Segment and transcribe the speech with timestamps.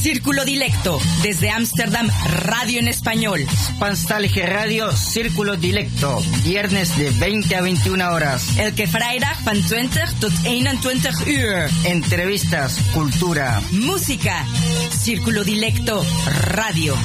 [0.00, 2.08] Círculo Dilecto, desde Ámsterdam,
[2.42, 3.44] radio en español.
[3.50, 8.56] Spanstalge Radio, Círculo Dilecto, viernes de 20 a 21 horas.
[8.58, 11.70] Elke vrijdag van 20 tot 21 uur.
[11.84, 14.46] Entrevistas, cultura, música.
[14.90, 16.04] Círculo Dilecto,
[16.42, 16.96] radio.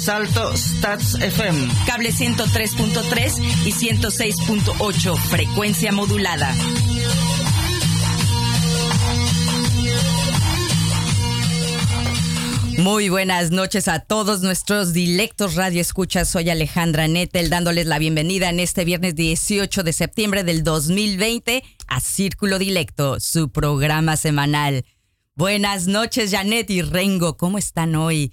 [0.00, 1.68] Salto Stats FM.
[1.86, 6.54] Cable 103.3 y 106.8, frecuencia modulada.
[12.78, 16.28] Muy buenas noches a todos nuestros dilectos radio escuchas.
[16.28, 22.00] Soy Alejandra Nettel dándoles la bienvenida en este viernes 18 de septiembre del 2020 a
[22.00, 24.84] Círculo Dilecto, su programa semanal.
[25.34, 27.36] Buenas noches, Janet y Rengo.
[27.36, 28.32] ¿Cómo están hoy?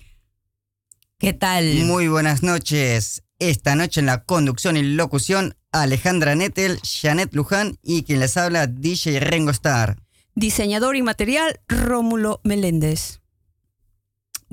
[1.18, 1.76] ¿Qué tal?
[1.86, 3.24] Muy buenas noches.
[3.40, 8.68] Esta noche en la conducción y locución, Alejandra Nettel, Janet Luján y quien les habla,
[8.68, 9.98] DJ Rengo Star.
[10.36, 13.21] Diseñador y material, Rómulo Meléndez.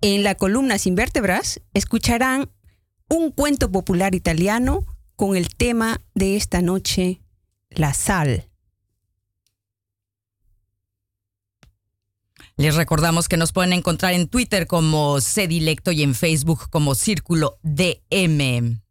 [0.00, 2.50] En la columna Sin vértebras escucharán
[3.08, 4.84] un cuento popular italiano
[5.16, 7.20] con el tema de esta noche,
[7.70, 8.48] la sal.
[12.56, 17.58] Les recordamos que nos pueden encontrar en Twitter como Cdilecto y en Facebook como Círculo
[17.62, 18.83] DM.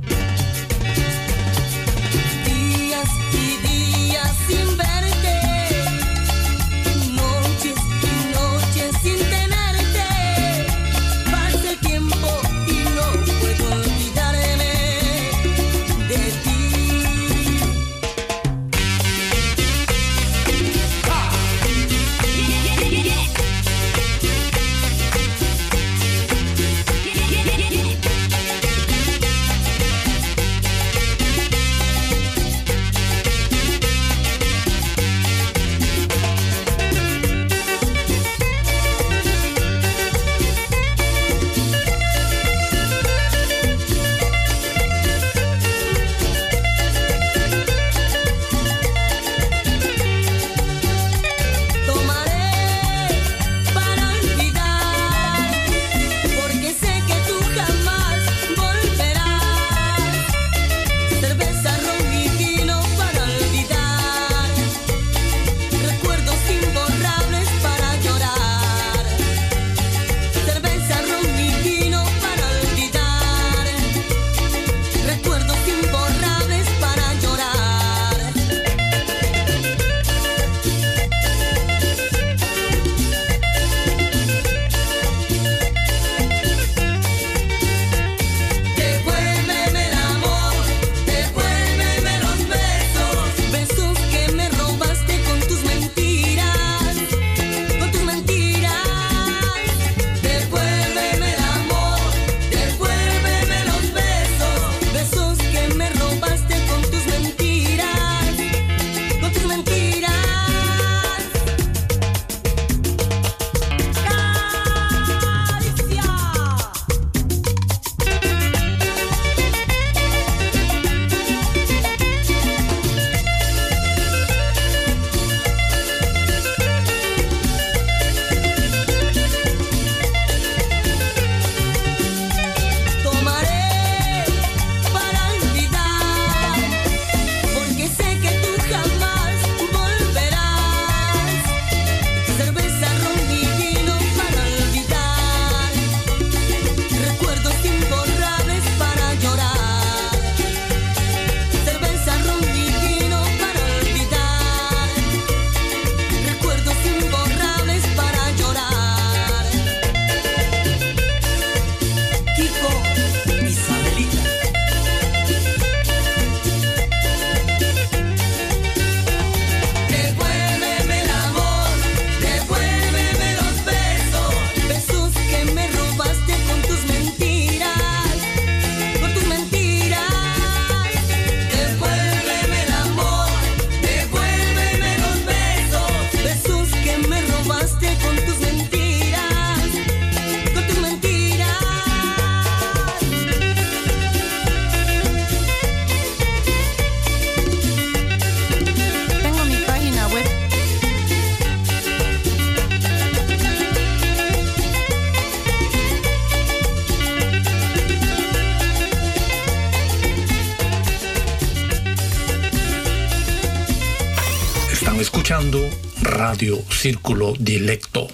[216.43, 218.05] Radio Círculo Dilecto.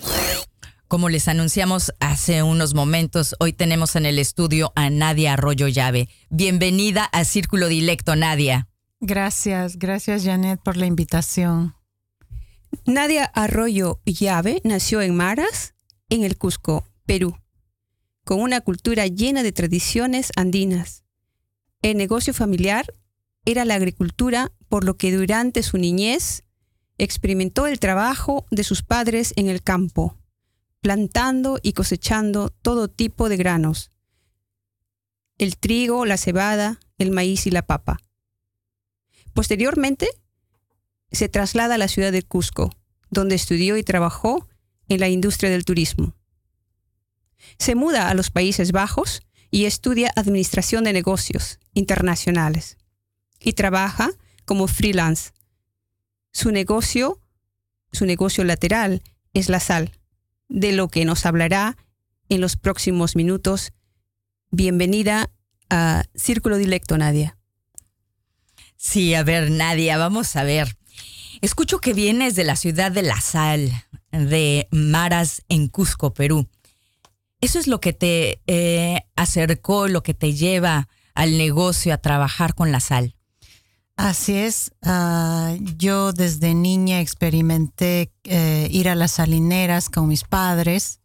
[0.88, 6.10] Como les anunciamos hace unos momentos, hoy tenemos en el estudio a Nadia Arroyo Llave.
[6.30, 8.68] Bienvenida a Círculo Dilecto, Nadia.
[9.00, 11.74] Gracias, gracias Janet por la invitación.
[12.86, 15.74] Nadia Arroyo Llave nació en Maras,
[16.10, 17.36] en el Cusco, Perú,
[18.26, 21.04] con una cultura llena de tradiciones andinas.
[21.82, 22.94] El negocio familiar
[23.46, 26.44] era la agricultura, por lo que durante su niñez
[27.00, 30.18] experimentó el trabajo de sus padres en el campo,
[30.82, 33.92] plantando y cosechando todo tipo de granos,
[35.38, 38.00] el trigo, la cebada, el maíz y la papa.
[39.34, 40.10] Posteriormente,
[41.12, 42.70] se traslada a la ciudad de Cusco,
[43.10, 44.48] donde estudió y trabajó
[44.90, 46.14] en la industria del turismo.
[47.58, 52.78] Se muda a los Países Bajos y estudia Administración de Negocios Internacionales
[53.40, 54.12] y trabaja
[54.46, 55.32] como freelance.
[56.32, 57.20] Su negocio,
[57.92, 59.02] su negocio lateral
[59.34, 59.92] es la sal,
[60.48, 61.78] de lo que nos hablará
[62.30, 63.74] en los próximos minutos.
[64.52, 65.32] Bienvenida
[65.70, 67.38] a Círculo Dilecto, Nadia.
[68.78, 70.78] Sí, a ver, Nadia, vamos a ver.
[71.42, 73.72] Escucho que vienes de la ciudad de La Sal,
[74.12, 76.48] de Maras, en Cusco, Perú.
[77.42, 82.54] ¿Eso es lo que te eh, acercó, lo que te lleva al negocio, a trabajar
[82.54, 83.16] con la sal?
[84.00, 84.72] Así es.
[84.82, 91.02] Ah, yo desde niña experimenté eh, ir a las salineras con mis padres.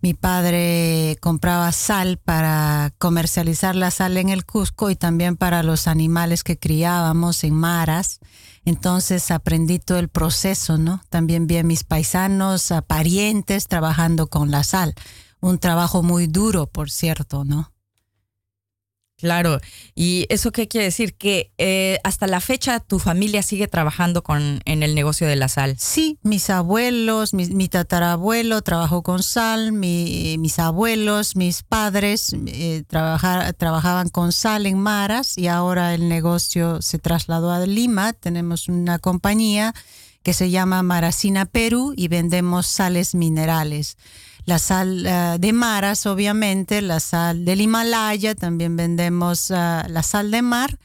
[0.00, 5.86] Mi padre compraba sal para comercializar la sal en el Cusco y también para los
[5.86, 8.18] animales que criábamos en maras.
[8.64, 11.02] Entonces aprendí todo el proceso, ¿no?
[11.10, 14.96] También vi a mis paisanos, a parientes trabajando con la sal
[15.44, 17.73] un trabajo muy duro, por cierto, ¿no?
[19.24, 19.58] Claro,
[19.94, 24.60] y eso qué quiere decir que eh, hasta la fecha tu familia sigue trabajando con
[24.66, 25.76] en el negocio de la sal.
[25.78, 34.30] Sí, mis abuelos, mi, tatarabuelo trabajó con sal, mis abuelos, mis padres eh, trabajaban con
[34.30, 38.12] sal en Maras y ahora el negocio se trasladó a Lima.
[38.12, 39.72] Tenemos una compañía
[40.22, 43.96] que se llama Maracina Perú y vendemos sales minerales
[44.44, 50.30] la sal eh, de maras, obviamente, la sal del Himalaya, también vendemos eh, la sal
[50.30, 50.78] de mar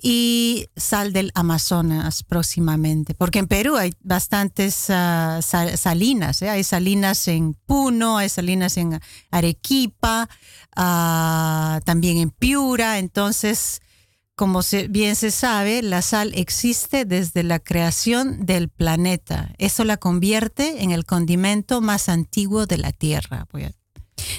[0.00, 7.54] y sal del Amazonas próximamente, porque en Perú hay bastantes eh, salinas, hay salinas en
[7.54, 9.00] Puno, hay salinas en
[9.30, 10.28] Arequipa,
[10.74, 13.80] ah, también en Piura, entonces
[14.36, 19.54] como bien se sabe, la sal existe desde la creación del planeta.
[19.56, 23.48] Eso la convierte en el condimento más antiguo de la Tierra.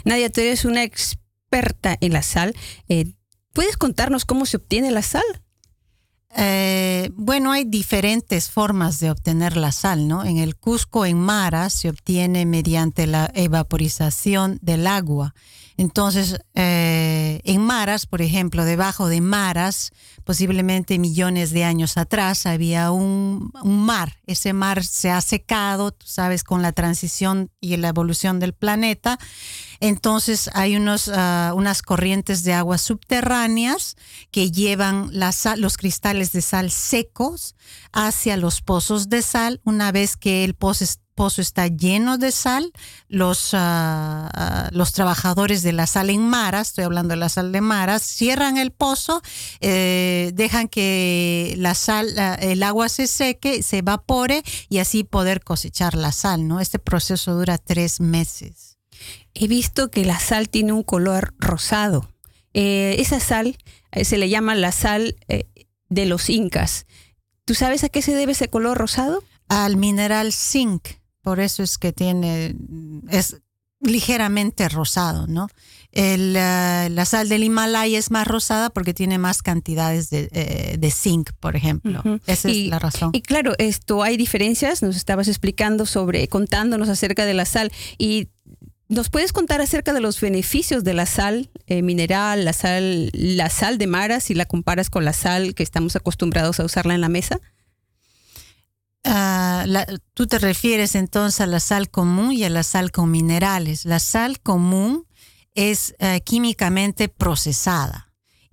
[0.06, 2.56] Nadia, tú eres una experta en la sal.
[2.88, 3.14] Eh,
[3.54, 5.26] ¿Puedes contarnos cómo se obtiene la sal?
[6.36, 10.26] Eh, bueno, hay diferentes formas de obtener la sal, ¿no?
[10.26, 15.34] En el Cusco, en Mara, se obtiene mediante la evaporización del agua.
[15.78, 19.92] Entonces, eh, en maras, por ejemplo, debajo de maras,
[20.24, 24.18] posiblemente millones de años atrás, había un, mar.
[24.26, 29.20] Ese mar se ha secado, sabes, con la transición y la evolución del planeta.
[29.80, 33.96] Entonces hay unos, ah, unas corrientes de agua subterráneas
[34.32, 37.56] que llevan la los cristales de sal secos
[37.92, 39.62] hacia los pozos de sal.
[39.64, 40.86] Una vez que el pozo
[41.18, 42.72] pozo está lleno de sal,
[43.10, 47.60] los, ah, los trabajadores de la sal en maras, estoy hablando de la sal de
[47.60, 49.22] maras, cierran el pozo,
[49.60, 55.96] eh, dejan que la sal, el agua se seque, se evapore y así poder cosechar
[55.96, 56.60] la sal, ¿no?
[56.60, 58.67] Este proceso dura tres meses.
[59.40, 62.10] He visto que la sal tiene un color rosado.
[62.54, 63.58] Eh, esa sal
[63.92, 65.16] eh, se le llama la sal
[65.90, 66.86] de los incas.
[67.46, 69.24] ¿Tú sabes a qué se debe ese color rosado?
[69.48, 70.88] Al mineral zinc
[71.28, 72.56] por eso es que tiene,
[73.10, 73.36] es
[73.82, 75.50] ligeramente rosado, ¿no?
[75.92, 80.90] El, eh, la sal del Himalaya es más rosada porque tiene más cantidades de, eh,
[80.90, 82.02] zinc, por ejemplo.
[82.28, 83.10] Esa es la razón.
[83.12, 84.82] Y claro, esto hay diferencias.
[84.82, 88.30] Nos estabas explicando sobre, contándonos acerca de la sal y
[88.90, 93.50] ¿Nos puedes contar acerca de los beneficios de la sal eh, mineral, la sal, la
[93.50, 97.02] sal de maras, si la comparas con la sal que estamos acostumbrados a usarla en
[97.02, 97.42] la mesa?
[99.04, 99.66] Ah,
[100.14, 103.84] tú te refieres entonces a la sal común y a la sal con minerales.
[103.86, 105.06] La sal común
[105.54, 108.07] es eh, químicamente procesada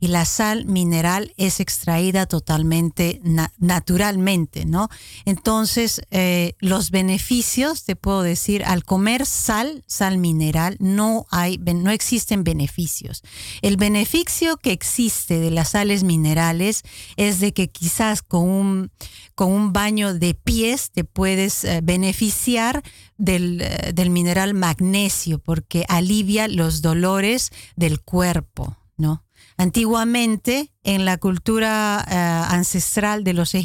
[0.05, 3.23] y la sal mineral es extraída totalmente
[3.57, 4.91] naturalmente, ¿no?
[5.25, 11.91] Entonces, eh, los beneficios, te puedo decir, al comer sal, sal mineral, no, hay, no
[11.91, 13.23] existen beneficios.
[13.63, 16.83] El beneficio que existe de las sales minerales
[17.17, 18.91] es de que quizás con un,
[19.35, 22.83] con un baño de pies te puedes eh, beneficiar
[23.17, 29.25] del, eh, del mineral magnesio porque alivia los dolores del cuerpo, ¿no?
[29.57, 33.61] Antiguamente, en la cultura eh, ancestral de los eh,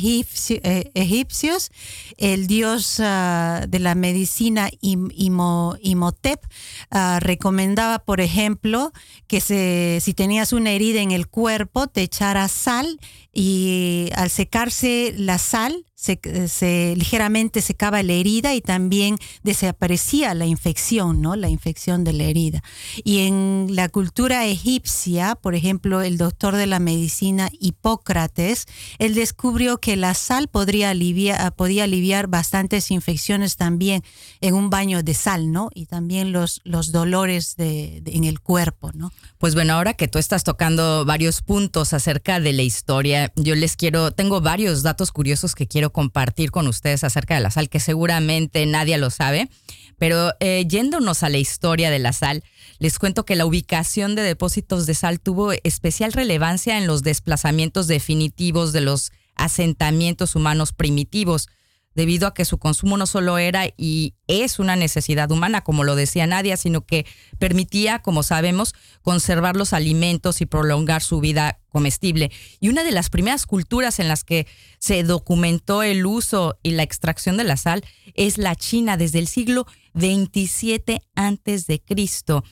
[0.94, 1.72] egipcios,
[2.18, 6.46] el dios eh, de la medicina Imhotep
[7.20, 8.94] recomendaba, por ejemplo,
[9.28, 13.00] que si tenías una herida en el cuerpo, te echaras sal
[13.34, 21.22] y al secarse la sal, se, ligeramente secaba la herida y también desaparecía la infección,
[21.22, 21.36] ¿no?
[21.36, 22.64] La infección de la herida.
[23.04, 28.66] Y en la cultura egipcia, por ejemplo, el doctor de la medicina Hipócrates,
[28.98, 34.04] él descubrió que la sal podría aliviar, podía aliviar bastantes infecciones también
[34.40, 35.70] en un baño de sal, ¿no?
[35.74, 39.12] Y también los, los dolores de, en el cuerpo, ¿no?
[39.38, 43.76] Pues bueno, ahora que tú estás tocando varios puntos acerca de la historia, yo les
[43.76, 47.80] quiero, tengo varios datos curiosos que quiero compartir con ustedes acerca de la sal, que
[47.80, 49.50] seguramente nadie lo sabe.
[49.98, 52.44] Pero eh, yéndonos a la historia de la sal,
[52.80, 57.88] les cuento que la ubicación de depósitos de sal tuvo especial relevancia en los desplazamientos
[57.88, 61.50] definitivos de los asentamientos humanos primitivos
[61.96, 65.96] debido a que su consumo no solo era y es una necesidad humana, como lo
[65.96, 67.06] decía Nadia, sino que
[67.40, 72.32] permitía, como sabemos, conservar los alimentos y prolongar su vida comestible.
[72.60, 74.48] Y una de las primeras culturas en las que
[74.80, 79.28] se documentó el uso y la extracción de la sal es la China desde el
[79.28, 82.44] siglo 27 antes de Cristo.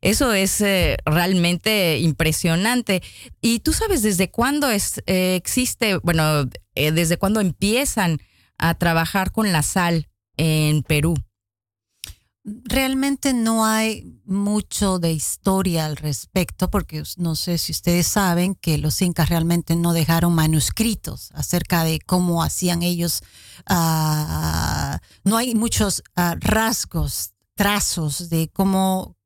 [0.00, 3.02] Eso es eh, realmente impresionante.
[3.40, 8.18] ¿Y tú sabes desde cuándo es, eh, existe, bueno, eh, desde cuándo empiezan
[8.58, 11.14] a trabajar con la sal en Perú?
[12.44, 18.78] Realmente no hay mucho de historia al respecto, porque no sé si ustedes saben que
[18.78, 23.22] los incas realmente no dejaron manuscritos acerca de cómo hacían ellos.
[23.66, 29.16] Ah, no hay muchos ah, rasgos, trazos de cómo,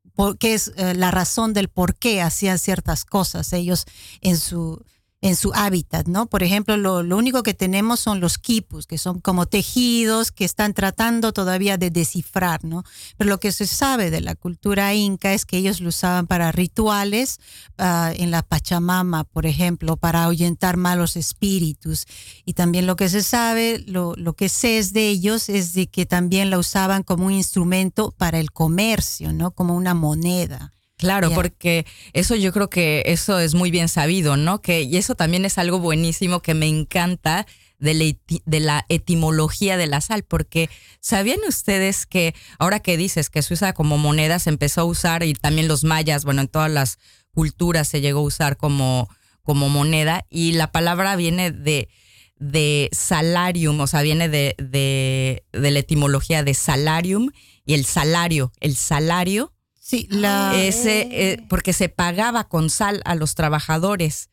[0.40, 3.84] qué es eh, la razón del por qué hacían ciertas cosas ellos
[4.20, 4.84] en su
[5.22, 6.26] en su hábitat, ¿no?
[6.26, 10.74] Por ejemplo, lo, único que tenemos son los quipus, que son como tejidos que están
[10.74, 12.82] tratando todavía de descifrar, ¿no?
[13.16, 16.50] Pero lo que se sabe de la cultura inca es que ellos lo usaban para
[16.50, 17.38] rituales
[17.78, 22.06] ah, en la Pachamama, por ejemplo, para ahuyentar malos espíritus.
[22.44, 26.04] Y también lo que se sabe, lo, que sé es de ellos, es de que
[26.04, 29.52] también la usaban como un instrumento para el comercio, ¿no?
[29.52, 30.72] Como una moneda.
[31.02, 34.62] Claro, porque eso yo creo que eso es muy bien sabido, ¿no?
[34.62, 37.44] Que, y eso también es algo buenísimo que me encanta
[37.80, 43.30] de la, de la etimología de la sal, porque ¿sabían ustedes que ahora que dices
[43.30, 46.46] que se usa como moneda, se empezó a usar y también los mayas, bueno, en
[46.46, 47.00] todas las
[47.32, 49.08] culturas se llegó a usar como,
[49.42, 51.88] como moneda y la palabra viene de,
[52.36, 57.30] de salarium, o sea, viene de, de, de la etimología de salarium
[57.64, 59.51] y el salario, el salario
[59.84, 60.54] Sí, la...
[60.56, 64.30] Ese, eh, porque se pagaba con sal a los trabajadores.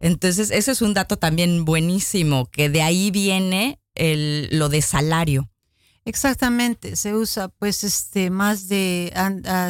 [0.00, 5.50] Entonces, ese es un dato también buenísimo, que de ahí viene el, lo de salario.
[6.06, 9.12] Exactamente, se usa pues este más de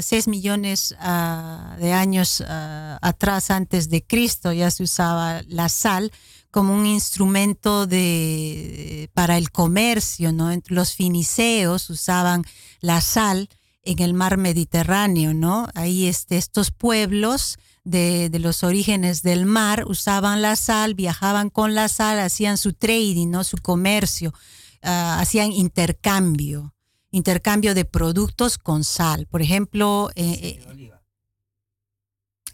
[0.00, 6.12] 6 millones ah, de años ah, atrás antes de Cristo ya se usaba la sal
[6.52, 10.48] como un instrumento de para el comercio, ¿no?
[10.68, 12.44] Los finiceos usaban
[12.80, 13.48] la sal
[13.88, 15.66] en el mar Mediterráneo, ¿no?
[15.74, 21.88] Ahí este, estos pueblos de, los orígenes del mar usaban la sal, viajaban con la
[21.88, 23.44] sal, hacían su trading, ¿no?
[23.44, 24.34] Su comercio,
[24.82, 26.74] ah, hacían intercambio,
[27.10, 29.26] intercambio de productos con sal.
[29.26, 30.92] Por ejemplo, eh, eh,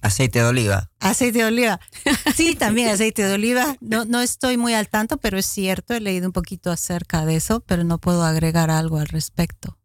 [0.03, 0.91] Aceite de oliva.
[1.01, 1.81] Aceite de oliva.
[2.37, 3.77] Sí, también aceite de oliva.
[3.81, 7.37] No, no estoy muy al tanto, pero es cierto, he leído un poquito acerca de
[7.37, 9.79] eso, pero no puedo agregar algo al respecto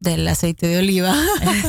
[0.00, 1.14] del aceite de oliva.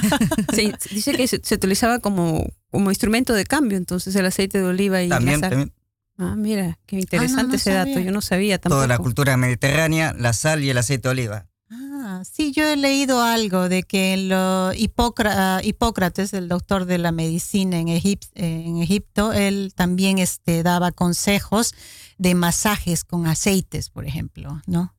[0.53, 5.01] sí, dice que se, utilizaba como, como instrumento de cambio, entonces el aceite de oliva
[5.01, 5.73] y también, la sal.
[6.17, 8.79] Ah, mira, qué ah, interesante ese dato, yo no sabía tampoco.
[8.79, 11.45] Toda la cultura mediterránea, la sal y el aceite de oliva.
[11.71, 17.79] Ah, sí, yo he leído algo de que lo Hipócrates, el doctor de la medicina
[17.79, 21.73] en, en Egipto, él también este, daba consejos
[22.17, 24.95] de masajes con aceites, por ejemplo, ¿no?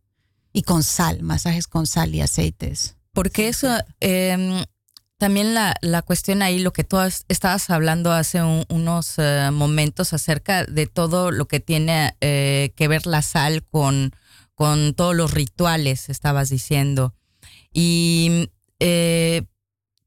[0.52, 2.96] Y con sal, masajes con sal y aceites.
[3.12, 3.68] Porque eso,
[4.00, 4.64] em,
[5.20, 6.96] también la, la cuestión ahí, lo que tú
[7.28, 13.06] estabas hablando hace unos eh, momentos acerca de todo lo que tiene eh, que ver
[13.06, 14.12] la sal con,
[14.54, 17.14] con todos los rituales, estabas diciendo.
[17.70, 18.48] Y
[18.78, 19.42] eh,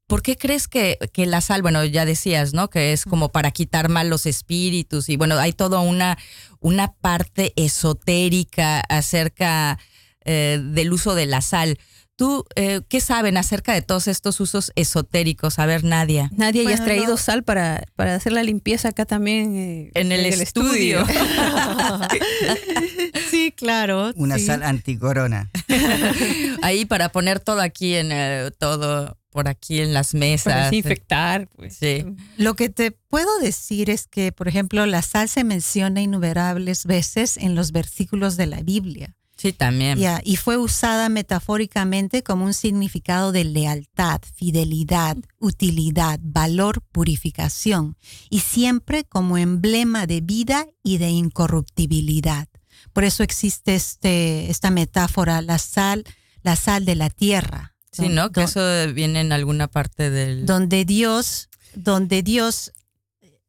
[0.08, 2.68] ¿por qué crees que, que, la sal, bueno, ya decías, ¿no?
[2.68, 6.18] Que es como para quitar malos espíritus y bueno, hay toda una,
[6.58, 9.78] una parte esotérica acerca
[10.24, 11.78] del uso de la sal.
[12.16, 15.58] ¿Tú eh, qué saben acerca de todos estos usos esotéricos?
[15.58, 16.30] A ver, Nadia.
[16.36, 19.56] Nadia, ya has traído sal para, para hacer la limpieza acá también.
[19.56, 21.04] Eh, en el, estudio.
[23.30, 24.12] sí, claro.
[24.14, 25.50] Una sal anticorona.
[26.62, 28.12] Ahí para poner todo aquí en
[28.58, 30.52] todo por aquí en las mesas.
[30.52, 31.48] Para desinfectar.
[31.48, 31.76] Pues.
[31.76, 32.04] Sí.
[32.36, 37.36] Lo que te puedo decir es que, por ejemplo, la sal se menciona innumerables veces
[37.36, 39.16] en los versículos de la Biblia.
[39.44, 39.98] Sí, también.
[40.24, 47.98] y fue usada metafóricamente como un significado de lealtad, fidelidad, utilidad, valor, purificación,
[48.30, 52.48] y siempre como emblema de vida y de incorruptibilidad.
[52.94, 56.04] Por eso existe este, esta metáfora, la sal,
[56.42, 57.74] la sal de la tierra.
[57.92, 58.32] Sí, ¿no?
[58.32, 58.62] Que eso
[58.94, 60.46] viene en alguna parte del...
[60.46, 62.72] Donde Dios, donde Dios,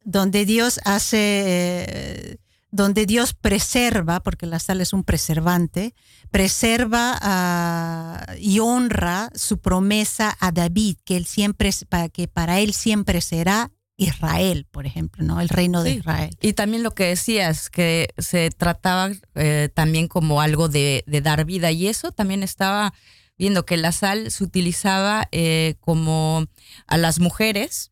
[0.04, 1.86] donde Dios hace...
[1.88, 2.38] Eh,
[2.75, 5.96] donde Dios preserva, porque la sal es un preservante,
[6.29, 11.72] preserva ah, y honra su promesa a David, que él siempre
[12.12, 15.39] que para él siempre será Israel, por ejemplo, ¿no?
[15.39, 16.35] El reino de Israel.
[16.42, 21.72] Y también lo que decías, que se trataba eh, también como algo de, dar vida,
[21.72, 22.94] y eso también estaba
[23.38, 26.46] viendo que la sal se utilizaba eh, como
[26.88, 27.92] a las mujeres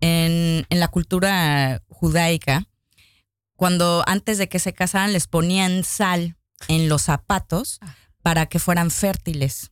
[0.00, 2.66] en, en la cultura judaica
[3.56, 6.36] cuando antes de que se casaran les ponían sal
[6.68, 7.94] en los zapatos ah.
[8.22, 9.70] para que fueran fértiles.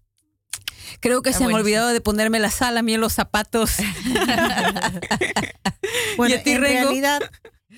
[1.00, 3.76] Creo que se me ha olvidado de ponerme la sal a mí en los zapatos.
[6.16, 7.20] bueno, en realidad...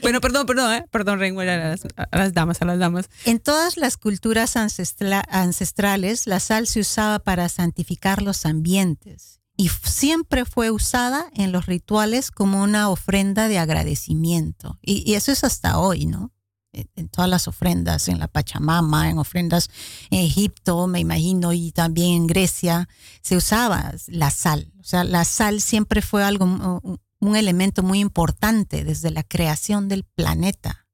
[0.02, 0.84] Bueno, perdón, perdón, ¿eh?
[0.90, 3.08] perdón, Rengo, a las, a las, damas, a las damas.
[3.24, 10.44] En todas las culturas ancestrales, la sal se usaba para santificar los ambientes y siempre
[10.44, 14.78] fue usada en los rituales como una ofrenda de agradecimiento.
[14.82, 16.32] Y, eso es hasta hoy, ¿no?
[16.72, 19.70] En, todas las ofrendas, en la Pachamama, en ofrendas
[20.10, 22.88] en Egipto, me imagino, y también en Grecia,
[23.22, 24.72] se usaba la sal.
[24.80, 26.46] O sea, la sal siempre fue algo,
[27.20, 30.88] un elemento muy importante desde la creación del planeta,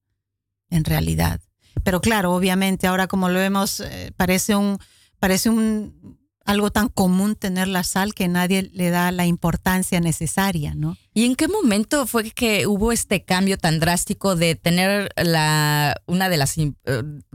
[0.68, 1.40] en realidad.
[1.83, 4.79] Pero claro, obviamente ahora como lo vemos, eh, parece un,
[5.18, 10.74] parece un, algo tan común tener la sal que nadie le da la importancia necesaria,
[10.74, 10.96] ¿no?
[11.14, 16.29] ¿Y en qué momento fue que hubo este cambio tan drástico de tener la una
[16.29, 16.72] de las eh,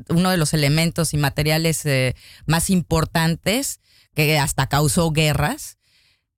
[0.09, 2.15] uno de los elementos y materiales eh,
[2.45, 3.79] más importantes
[4.13, 5.74] que hasta causó guerras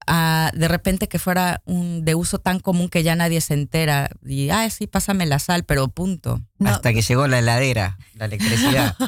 [0.08, 4.50] de repente que fuera un, de uso tan común que ya nadie se entera y,
[4.50, 6.42] ah, sí, pásame la sal, pero punto.
[6.64, 8.96] Hasta que llegó la heladera, la electricidad.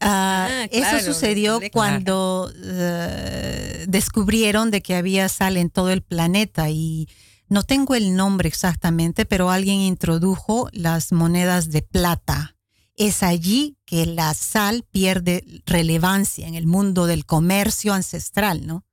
[0.00, 6.68] Ah, ah, eso sucedió cuando eh, descubrieron de que había sal en todo el planeta
[6.68, 7.08] y
[7.48, 12.56] no tengo el nombre exactamente, pero alguien introdujo las monedas de plata.
[12.96, 18.84] Es allí que la sal pierde relevancia en el mundo del comercio ancestral, ¿no?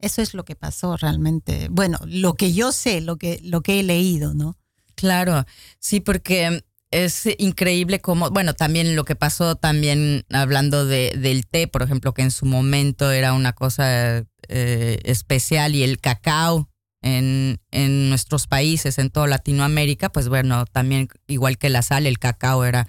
[0.00, 1.68] Eso es lo que pasó realmente.
[1.70, 4.56] Bueno, lo que yo sé, lo que, lo que he leído, ¿no?
[4.94, 5.44] Claro,
[5.80, 11.68] sí, porque es increíble como, bueno, también lo que pasó también hablando de, del té,
[11.68, 16.70] por ejemplo, que en su momento era una cosa eh, especial y el cacao
[17.02, 22.18] en, en nuestros países, en toda Latinoamérica, pues bueno, también igual que la sal, el
[22.18, 22.88] cacao era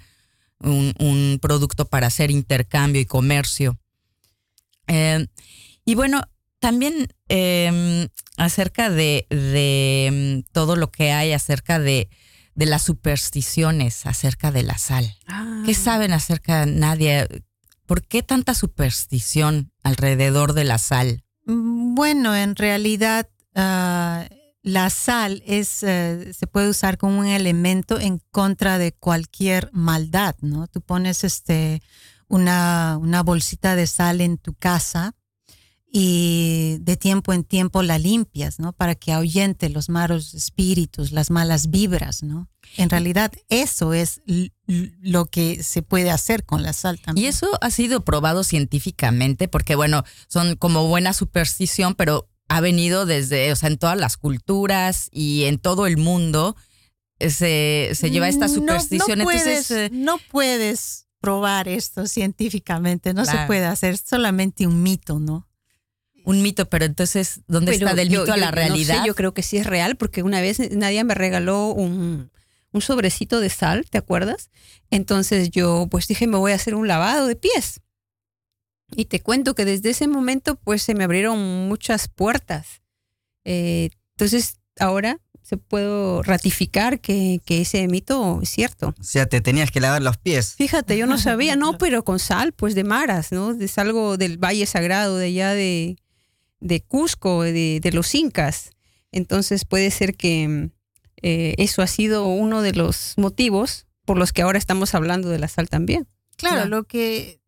[0.60, 3.78] un, producto para hacer intercambio y comercio.
[4.86, 5.26] Eh,
[5.84, 6.22] y bueno,
[6.60, 12.08] también em, acerca de, em, todo lo que hay acerca de,
[12.54, 15.16] las supersticiones acerca de la sal.
[15.64, 15.74] ¿Qué ah.
[15.74, 17.26] saben acerca de nadie?
[17.86, 21.24] ¿Por qué tanta superstición alrededor de la sal?
[21.46, 24.28] Mm, bueno, en realidad ah,
[24.62, 30.36] la sal es, eh, se puede usar como un elemento en contra de cualquier maldad,
[30.42, 30.66] ¿no?
[30.66, 31.80] Tú pones este,
[32.28, 35.14] una, una bolsita de sal en tu casa
[35.92, 38.72] y de tiempo en tiempo la limpias, ¿no?
[38.72, 42.48] Para que ahuyente los malos espíritus, las malas vibras, ¿no?
[42.76, 44.22] En realidad eso es
[44.66, 47.24] lo que se puede hacer con la sal también.
[47.24, 53.04] Y eso ha sido probado científicamente porque, bueno, son como buena superstición, pero ha venido
[53.04, 56.56] desde, o sea, en todas las culturas y en todo el mundo
[57.18, 59.18] se, se lleva esta superstición.
[59.18, 65.18] No, puedes, eh, no puedes probar esto científicamente, no se puede hacer, solamente un mito,
[65.18, 65.49] ¿no?
[66.30, 68.56] Un mito, pero entonces, ¿dónde Pero está del yo- mito a yo la no sé,
[68.68, 69.04] realidad?
[69.06, 72.30] yo creo que sí es real, porque una vez Nadia me regaló un,
[72.72, 74.50] un sobrecito de sal, ¿te acuerdas?
[74.90, 77.80] Entonces yo pues dije, me voy a hacer un lavado de pies.
[78.96, 81.38] Y te cuento que desde ese momento pues se me abrieron
[81.68, 82.82] muchas puertas.
[83.44, 88.94] Eh, entonces ahora se puedo ratificar que, que ese mito es cierto.
[89.00, 90.54] O sea, te tenías que lavar los pies.
[90.56, 93.52] Fíjate, yo no sabía, no, pero con sal, pues de maras, ¿no?
[93.52, 95.96] Es algo del Valle Sagrado de allá de,
[96.60, 98.70] de Cusco, de, de los incas.
[99.12, 100.70] Entonces puede ser que
[101.22, 105.38] eh, eso ha sido uno de los motivos por los que ahora estamos hablando de
[105.38, 106.06] la sal también.
[106.36, 107.40] Claro, lo que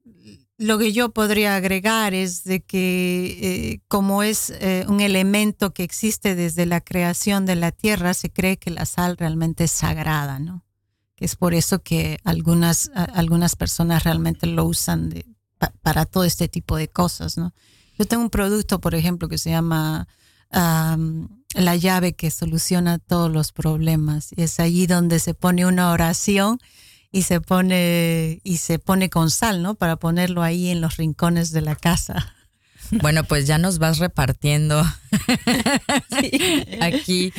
[0.59, 3.38] lo que yo podría agregar es de que
[3.72, 8.31] eh, como es eh, un elemento que existe desde la creación de la tierra, se
[8.31, 10.64] cree que la sal realmente es sagrada, ¿no?
[11.16, 15.27] Que es por eso que algunas a- algunas personas realmente lo usan de-
[15.59, 17.53] pa- para todo este tipo de cosas, ¿no?
[18.03, 20.09] Yo tengo un producto, por ejemplo, que se llama
[20.51, 24.31] am, la llave que soluciona todos los problemas.
[24.37, 26.59] Y es allí donde se pone una oración
[27.12, 29.77] y se pone y se pone con sal, ¿no?
[29.77, 32.35] Para ponerlo ahí en los rincones de la casa.
[32.91, 34.85] Bueno, pues ya nos vas repartiendo
[36.81, 37.33] aquí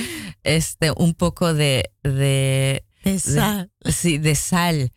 [0.44, 3.70] este un poco de, de, De sal.
[3.86, 4.94] sí, de sal.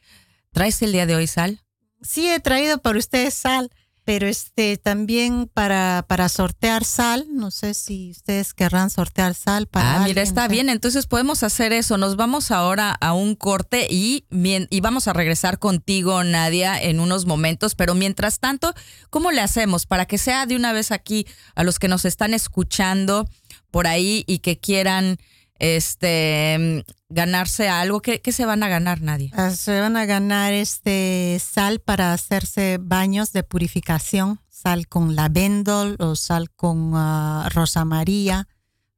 [0.53, 1.61] ¿Traes el día de hoy sal?
[2.03, 3.69] Sí he traído para ustedes sal,
[4.07, 7.27] pero este también para, para sortear sal.
[7.33, 9.97] No sé si ustedes querrán sortear sal para.
[9.97, 10.69] Ah, mira, está bien.
[10.69, 11.99] Entonces podemos hacer eso.
[11.99, 17.01] Nos vamos ahora a un corte y, mien- y vamos a regresar contigo, Nadia, en
[17.01, 17.75] unos momentos.
[17.75, 18.73] Pero mientras tanto,
[19.11, 22.33] ¿cómo le hacemos para que sea de una vez aquí a los que nos están
[22.33, 23.29] escuchando
[23.73, 25.19] por ahí y que quieran
[25.59, 28.01] este ganarse algo?
[28.03, 29.31] ¿Qué, qué se van a ganar, Nadia?
[29.35, 35.97] Ah, Se van a ganar este sal para hacerse baños de purificación, sal con lavendel
[35.99, 38.49] o sal con ah, rosa maría,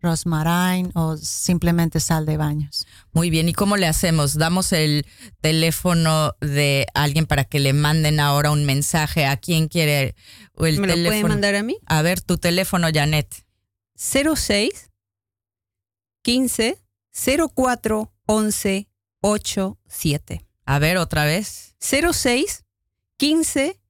[0.01, 2.87] rosmarine o simplemente sal de baños.
[3.13, 4.35] Muy bien, ¿y cómo le hacemos?
[4.35, 5.05] Damos el
[5.41, 10.15] teléfono de alguien para que le manden ahora un mensaje a quien quiere
[10.55, 11.21] o el ¿Me lo teléfono.
[11.21, 11.79] pueden mandar a mí?
[11.87, 13.45] A ver, tu teléfono, Janet.
[13.97, 14.91] 06
[16.29, 16.77] 15
[17.55, 18.87] 04 11
[19.23, 20.45] 87.
[20.67, 21.75] A ver, otra vez.
[21.81, 22.65] 06
[23.17, 23.81] 15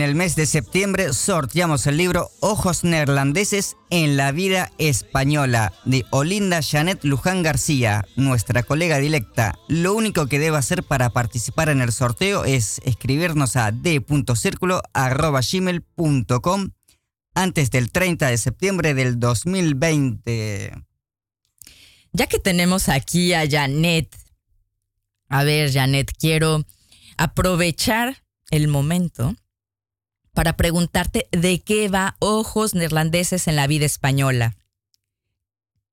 [0.00, 6.06] En el mes de septiembre sorteamos el libro Ojos Neerlandeses en la vida española de
[6.08, 9.58] Olinda Janet Luján García, nuestra colega directa.
[9.68, 16.70] Lo único que debe hacer para participar en el sorteo es escribirnos a d.circulo.gmail.com
[17.34, 20.82] antes del 30 de septiembre del 2020.
[22.12, 24.16] Ya que tenemos aquí a Janet,
[25.28, 26.64] a ver Janet, quiero
[27.18, 29.36] aprovechar el momento
[30.32, 34.56] para preguntarte de qué va Ojos Neerlandeses en la vida española.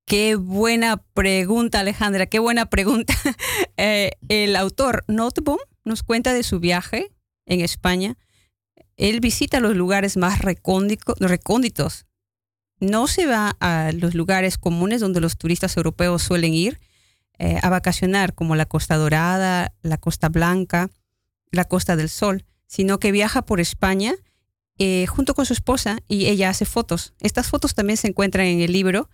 [0.06, 3.14] Qué buena pregunta, Alejandra, qué buena pregunta.
[3.80, 7.12] Eh, el autor Noteboom nos cuenta de su viaje
[7.46, 8.18] en España.
[8.96, 12.08] Él visita los lugares más recónditos.
[12.80, 16.80] No se va a los lugares comunes donde los turistas europeos suelen ir
[17.38, 20.90] eh, a vacacionar, como la Costa Dorada, la Costa Blanca,
[21.52, 24.16] la Costa del Sol, sino que viaja por España
[24.80, 27.14] eh, junto con su esposa y ella hace fotos.
[27.20, 29.10] Estas fotos también se encuentran en el libro.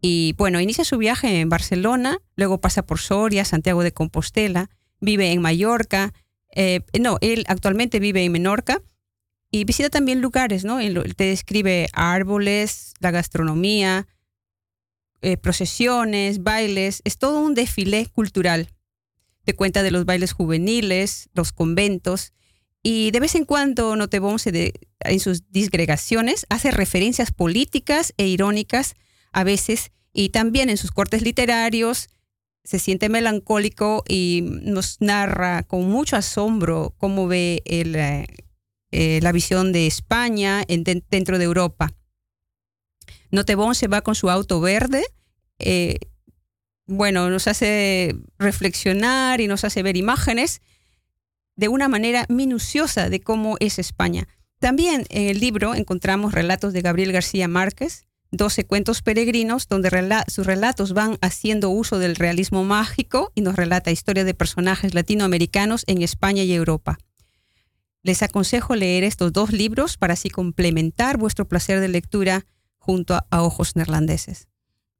[0.00, 5.32] Y bueno, inicia su viaje en Barcelona, luego pasa por Soria, Santiago de Compostela, vive
[5.32, 6.12] en Mallorca.
[6.54, 8.82] Eh, no, él actualmente vive en Menorca
[9.50, 10.80] y visita también lugares, ¿no?
[10.80, 14.06] Él te describe árboles, la gastronomía,
[15.22, 17.00] eh, procesiones, bailes.
[17.04, 18.68] Es todo un desfile cultural.
[19.44, 22.32] Te cuenta de los bailes juveniles, los conventos
[22.86, 28.94] y de vez en cuando Notebón se en sus disgregaciones hace referencias políticas e irónicas
[29.32, 32.10] a veces y también en sus cortes literarios
[32.62, 38.26] se siente melancólico y nos narra con mucho asombro cómo ve eh,
[38.90, 41.90] eh, la visión de España dentro de Europa.
[43.30, 45.04] Notebón se va con su auto verde.
[45.58, 45.98] Eh,
[46.86, 50.60] bueno, nos hace reflexionar y nos hace ver imágenes
[51.56, 54.28] de una manera minuciosa de cómo es España.
[54.58, 59.90] También en el libro encontramos relatos de Gabriel García Márquez, 12 cuentos peregrinos, donde
[60.28, 65.84] sus relatos van haciendo uso del realismo mágico y nos relata historias de personajes latinoamericanos
[65.86, 66.98] en España y Europa.
[68.02, 73.42] Les aconsejo leer estos dos libros para así complementar vuestro placer de lectura junto a,
[73.42, 74.48] ojos neerlandeses.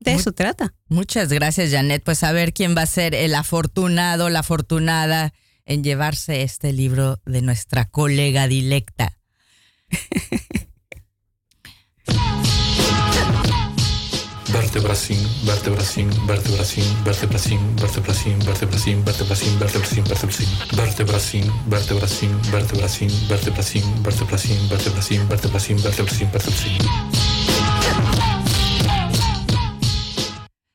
[0.01, 0.75] De eso trata.
[0.88, 2.03] Muchas gracias, Janet.
[2.03, 5.33] Pues a ver quién va a ser el afortunado, la afortunada
[5.66, 9.18] en llevarse este libro de nuestra colega dilecta.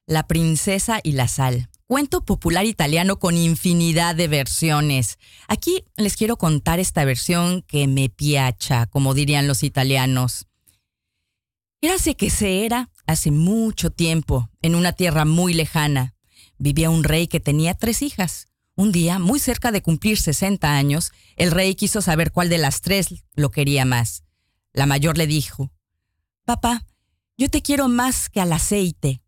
[0.08, 5.18] La princesa y la sal cuento popular italiano con infinidad de versiones.
[5.48, 10.46] Aquí les quiero contar esta versión que me piacha, como dirían los italianos.
[11.82, 16.14] Érase que se era hace mucho tiempo, en una tierra muy lejana.
[16.60, 18.50] Vivía un rey que tenía tres hijas.
[18.76, 22.82] Un día, muy cerca de cumplir 60 años, el rey quiso saber cuál de las
[22.82, 24.22] tres lo quería más.
[24.74, 25.72] La mayor le dijo,
[26.46, 26.86] Papá,
[27.36, 29.24] yo te quiero más que al aceite.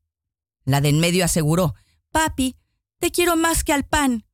[0.64, 1.74] La de en medio aseguró,
[2.12, 2.58] Papi,
[3.00, 4.26] te quiero más que al pan.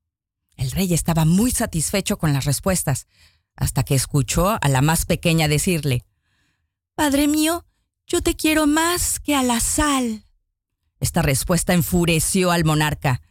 [0.55, 3.07] El rey estaba muy satisfecho con las respuestas,
[3.55, 6.03] hasta que escuchó a la más pequeña decirle,
[6.95, 7.65] Padre mío,
[8.07, 10.25] yo te quiero más que a la sal.
[10.99, 13.21] Esta respuesta enfureció al monarca.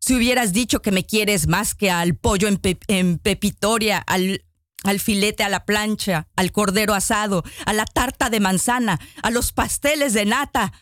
[0.00, 5.48] Si hubieras dicho que me quieres más que al pollo en, pepitoria, al filete a
[5.48, 10.72] la plancha, al cordero asado, a la tarta de manzana, a los pasteles de nata,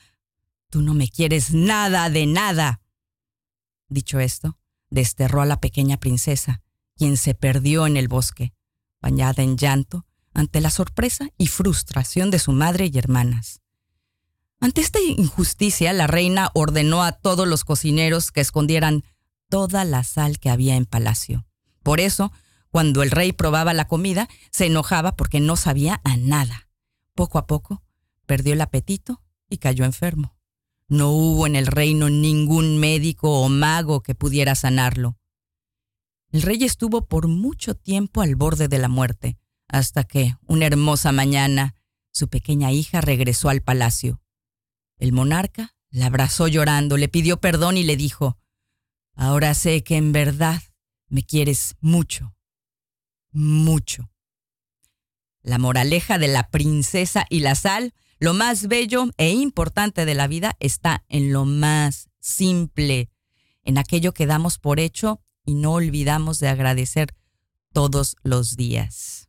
[0.70, 2.80] tú no me quieres nada de nada.
[3.90, 4.56] Dicho esto,
[4.88, 6.62] desterró a la pequeña princesa,
[6.96, 8.54] quien se perdió en el bosque,
[9.02, 13.60] bañada en llanto ante la sorpresa y frustración de su madre y hermanas.
[14.60, 19.04] Ante esta injusticia, la reina ordenó a todos los cocineros que escondieran
[19.48, 21.46] toda la sal que había en palacio.
[21.82, 22.30] Por eso,
[22.70, 26.68] cuando el rey probaba la comida, se enojaba porque no sabía a nada.
[27.16, 27.82] Poco a poco,
[28.26, 30.36] perdió el apetito y cayó enfermo.
[30.90, 35.16] No hubo en el reino ningún médico o mago que pudiera sanarlo.
[36.32, 41.12] El rey estuvo por mucho tiempo al borde de la muerte, hasta que, una hermosa
[41.12, 41.76] mañana,
[42.10, 44.20] su pequeña hija regresó al palacio.
[44.98, 48.36] El monarca la abrazó llorando, le pidió perdón y le dijo,
[49.14, 50.60] Ahora sé que en verdad
[51.06, 52.34] me quieres mucho,
[53.30, 54.10] mucho.
[55.40, 60.28] La moraleja de la princesa y la sal, lo más bello e importante de la
[60.28, 63.08] vida está en lo más simple,
[63.64, 67.14] en aquello que damos por hecho y no olvidamos de agradecer
[67.72, 69.19] todos los días.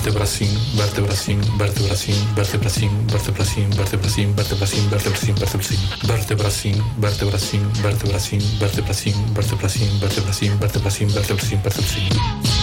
[0.00, 10.58] Vertebracin, vertebracin, vertebracin, vertebracin, vertebracin, vertebracin, vertebracin, vertebracin, vertebracin, vertebracin, vertebracin, vertebracin, vertebracin, vertebracin, vertebracin,
[10.58, 12.59] vertebracin, vertebracin, vertebracin.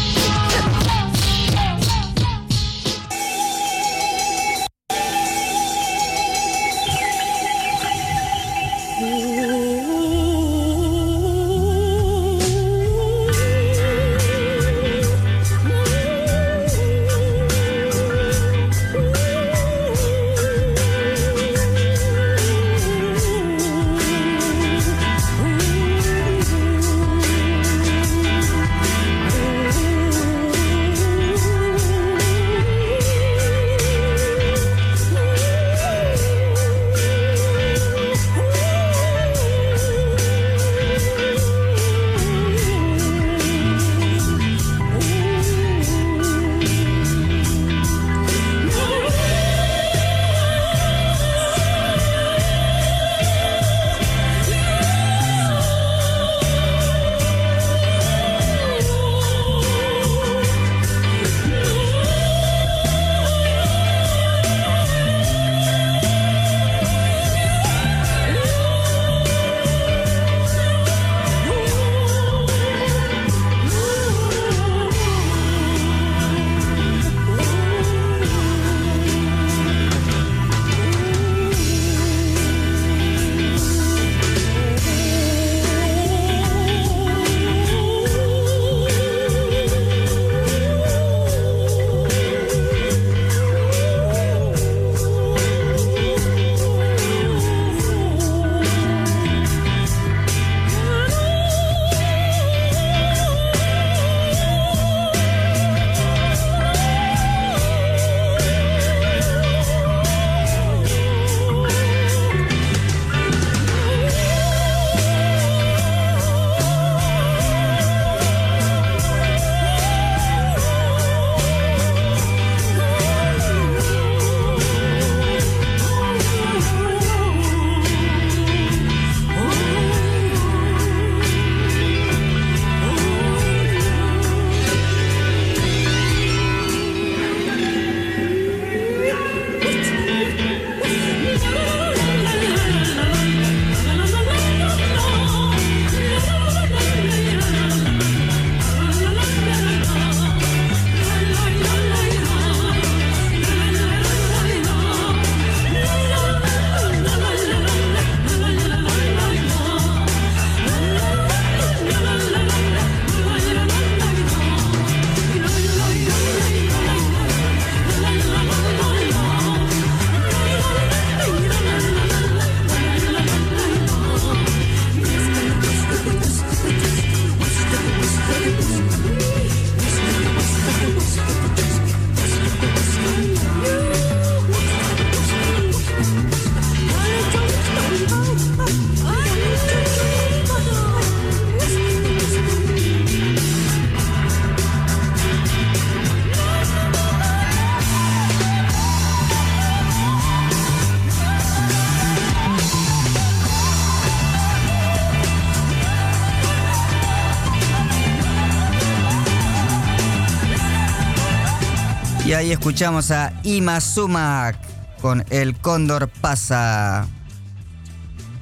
[212.38, 214.60] Ahí escuchamos a Ima Sumac
[215.02, 217.08] con El Cóndor pasa.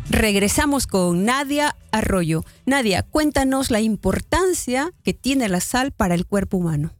[0.09, 2.43] Regresamos con Nadia Arroyo.
[2.65, 6.91] Nadia, cuéntanos la importancia que tiene la sal para el cuerpo humano.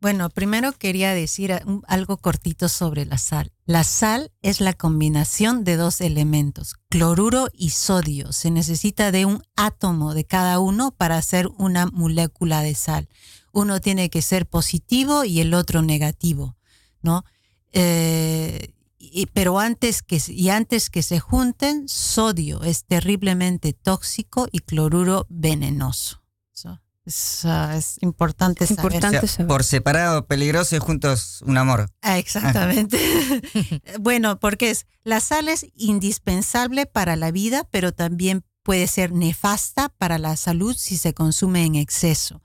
[0.00, 1.52] Bueno, primero quería decir
[1.86, 3.52] algo cortito sobre la sal.
[3.66, 8.32] La sal es la combinación de dos elementos, cloruro y sodio.
[8.32, 13.08] Se necesita de un átomo de cada uno para hacer una molécula de sal.
[13.52, 16.56] Uno tiene que ser positivo y el otro negativo,
[17.02, 17.24] ¿no?
[17.72, 24.60] Eh, y- pero antes que, y antes que se junten, sodio es terriblemente tóxico y
[24.60, 26.22] cloruro venenoso.
[26.52, 28.84] So, Es, ah, es importante saber.
[28.94, 29.48] Importante O sea, saber.
[29.48, 31.88] por separado, peligroso y juntos un amor.
[32.00, 32.98] Ah, exactamente.
[34.00, 39.88] bueno, porque es, la sal es indispensable para la vida, pero también puede ser nefasta
[39.88, 42.40] para la salud si se consume en exceso.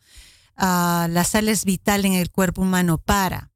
[0.58, 3.52] La sal es vital en el cuerpo humano para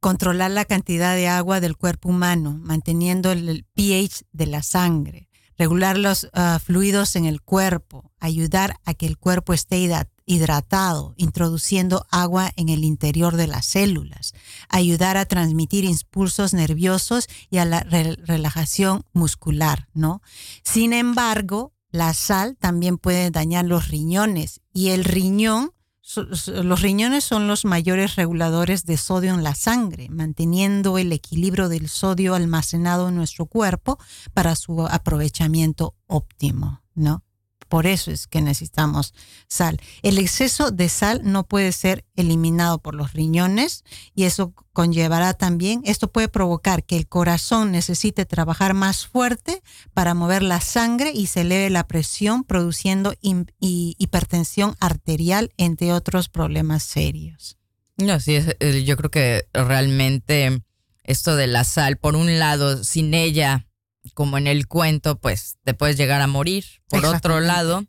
[0.00, 5.28] controlar la cantidad de agua del cuerpo humano, manteniendo el, pH de la sangre,
[5.58, 11.12] regular los ah, fluidos en el cuerpo, ayudar a que el cuerpo esté hidra- hidratado,
[11.18, 14.32] introduciendo agua en el interior de las células,
[14.70, 20.22] ayudar a transmitir impulsos nerviosos y a la re- relajación muscular, ¿no?
[20.64, 25.72] Sin embargo, la sal también puede dañar los riñones y el riñón,
[26.16, 31.88] los riñones son los mayores reguladores de sodio en la sangre, manteniendo el equilibrio del
[31.88, 33.98] sodio almacenado en nuestro cuerpo
[34.34, 37.22] para su aprovechamiento óptimo, ¿no?
[37.70, 39.14] Por eso es que necesitamos
[39.46, 39.80] sal.
[40.02, 45.80] El exceso de sal no puede ser eliminado por los riñones y eso conllevará también,
[45.84, 49.62] esto puede provocar que el corazón necesite trabajar más fuerte
[49.94, 53.14] para mover la sangre y se eleve la presión, produciendo
[53.60, 57.56] hipertensión arterial, entre otros problemas serios.
[57.98, 60.60] No, sí, eh, yo creo que realmente
[61.04, 63.68] esto de la sal, por un lado, sin ella,
[64.10, 66.64] como en el cuento, pues te puedes llegar a morir.
[66.88, 67.84] Por otro lado,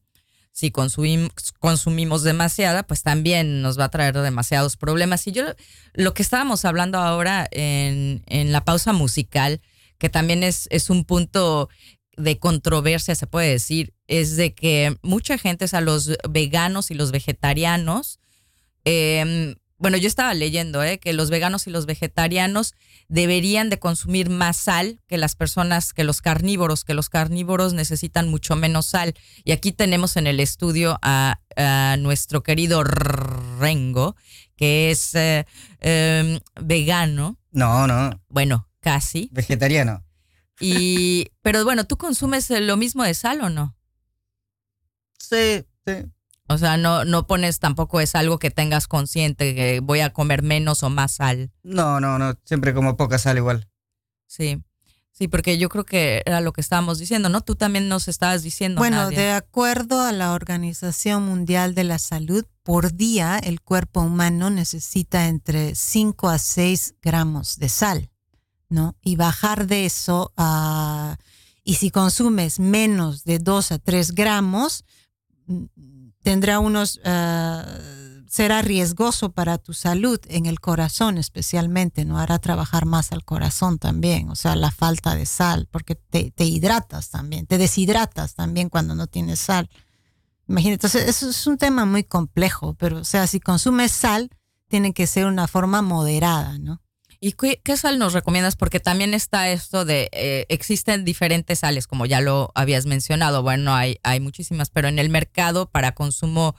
[0.52, 5.26] si consumim- consumimos demasiada, pues también nos va a traer demasiados problemas.
[5.28, 5.46] Y yo,
[5.94, 9.62] lo que estábamos hablando ahora en, en la pausa musical,
[9.98, 11.70] que también es, es un punto
[12.18, 16.96] de controversia, se puede decir, es de que mucha gente, o sea, los veganos y
[16.96, 18.20] los vegetarianos,
[18.84, 22.76] eh, bueno, yo estaba leyendo eh, que los veganos y los vegetarianos
[23.08, 28.30] deberían de consumir más sal que las personas, que los carnívoros, que los carnívoros necesitan
[28.30, 29.16] mucho menos sal.
[29.44, 34.16] Y aquí tenemos en el estudio a, a nuestro querido Rengo,
[34.56, 35.46] que es eh,
[35.80, 39.30] eh, vegano, No, no, bueno, casi.
[39.32, 40.06] vegetariano.
[40.60, 43.76] Y, pero bueno, ¿tú consumes lo mismo de sal o no?
[45.18, 45.94] Sí, sí.
[46.54, 50.44] O sea, no, no pones tampoco es algo que tengas consciente, que voy a comer
[50.44, 51.52] menos o más sal.
[51.64, 53.68] No, no, no, siempre como poca sal igual.
[54.28, 54.64] Sí.
[55.12, 57.42] Sí, porque yo creo que era lo que estábamos diciendo, ¿no?
[57.42, 58.80] Tú también nos estabas diciendo.
[58.80, 59.20] Bueno, Nadia.
[59.20, 65.28] de acuerdo a la Organización Mundial de la Salud, por día el cuerpo humano necesita
[65.28, 68.10] entre 5 a 6 gramos de sal,
[68.70, 68.96] ¿no?
[69.02, 71.18] Y bajar de eso a...
[71.64, 74.86] Y si consumes menos de 2 a 3 gramos,
[76.24, 77.00] tendrá unos...
[77.06, 77.66] ah,
[78.32, 82.18] será riesgoso para tu salud en el corazón especialmente, ¿no?
[82.18, 86.46] Hará trabajar más al corazón también, o sea, la falta de sal, porque te, te
[86.46, 89.70] hidratas también, te deshidratas también cuando no tienes sal.
[90.48, 94.30] Imagínate, entonces eso es un tema muy complejo, pero o sea, si consumes sal,
[94.70, 96.81] tiene que ser una forma moderada, ¿no?
[97.24, 98.56] ¿Y qué, sal nos recomiendas?
[98.56, 103.44] Porque también está esto de, eh, existen diferentes sales, como ya lo habías mencionado.
[103.44, 106.56] Bueno, hay, hay muchísimas, pero en el mercado para consumo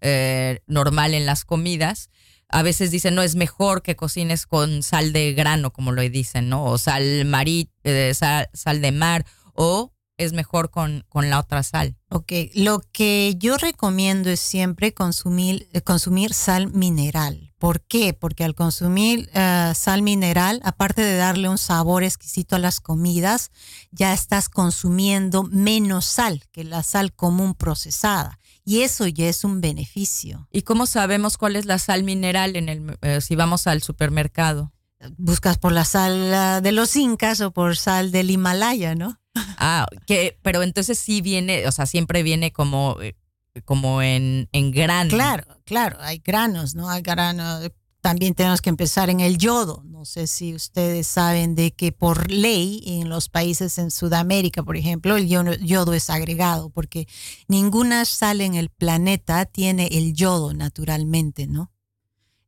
[0.00, 2.10] eh, normal en las comidas,
[2.48, 6.48] a veces dicen, no, es mejor que cocines con sal de grano, como lo dicen,
[6.48, 6.64] ¿no?
[6.64, 11.62] O sal marí, eh, sal, sal de mar, o es mejor con, con la otra
[11.64, 11.96] sal.
[12.10, 17.53] Ok, lo que yo recomiendo es siempre consumir, eh, consumir sal mineral.
[17.64, 18.12] ¿Por qué?
[18.12, 23.52] Porque al consumir eh, sal mineral, aparte de darle un sabor exquisito a las comidas,
[23.90, 28.38] ya estás consumiendo menos sal que la sal común procesada.
[28.66, 30.46] Y eso ya es un beneficio.
[30.52, 34.74] ¿Y cómo sabemos cuál es la sal mineral en el, eh, si vamos al supermercado?
[35.16, 39.18] Buscas por la sal ah, de los incas o por sal del Himalaya, ¿no?
[39.56, 43.16] Ah, que, pero entonces sí viene, o sea, siempre viene como, eh,
[43.64, 45.10] como en, en grano.
[45.10, 46.88] Claro, claro, hay granos, ¿no?
[46.90, 47.70] Hay granos.
[48.00, 49.82] También tenemos que empezar en el yodo.
[49.86, 54.76] No sé si ustedes saben de que por ley en los países en Sudamérica, por
[54.76, 57.06] ejemplo, el yodo, yodo es agregado porque
[57.48, 61.70] ninguna sal en el planeta tiene el yodo naturalmente, ¿no?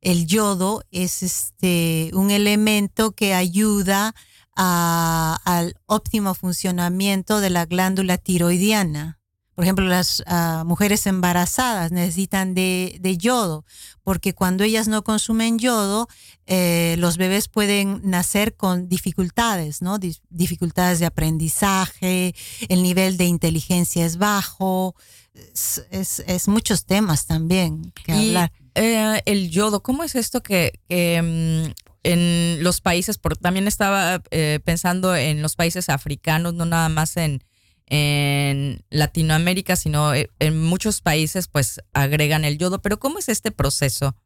[0.03, 4.15] El yodo es este un elemento que ayuda
[4.55, 9.21] a- al óptimo funcionamiento de la glándula tiroidiana.
[9.57, 13.65] Por ejemplo, las ah, mujeres embarazadas necesitan de, de yodo,
[14.05, 16.09] porque cuando ellas no consumen yodo,
[16.47, 19.99] eh, los bebés pueden nacer con dificultades, ¿no?
[19.99, 22.35] Dif- dificultades de aprendizaje,
[22.69, 24.95] el nivel de inteligencia es bajo,
[25.35, 28.53] es, es- es muchos temas también que Y hablar.
[28.75, 31.73] eh, el yodo, ¿cómo es esto que, que, mm,
[32.05, 37.17] en los países, porque también estaba eh, pensando en los países africanos, no nada más
[37.17, 37.43] en,
[37.87, 42.83] en Latinoamérica, sino eh, en muchos países pues agregan el yodo.
[42.83, 44.17] Pero ¿cómo es este proceso?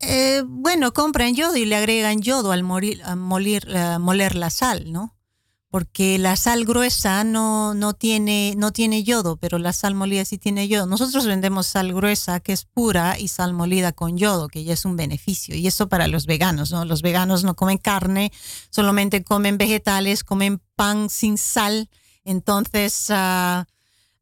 [0.00, 5.14] Eh, bueno, compran yodo y le agregan yodo al, morir, al moler la sal, ¿no?
[5.70, 10.38] Porque la sal gruesa no, no, tiene, no tiene yodo, pero la sal molida sí
[10.38, 10.86] tiene yodo.
[10.86, 14.84] Nosotros vendemos sal gruesa que es pura y sal molida con yodo, que ya es
[14.84, 15.54] un beneficio.
[15.54, 16.84] Y eso para los veganos, ¿no?
[16.84, 18.32] Los veganos no comen carne,
[18.70, 21.90] solamente comen vegetales, comen pan sin sal.
[22.26, 23.66] Entonces, ah,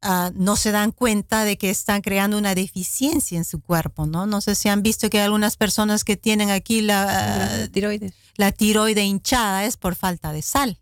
[0.03, 4.27] ah, no se dan cuenta de que están creando una deficiencia en su cuerpo, ¿no?
[4.27, 8.13] No sé si han visto que hay algunas personas que tienen aquí la, tiroides.
[8.35, 10.79] la tiroide hinchada es por falta de sal,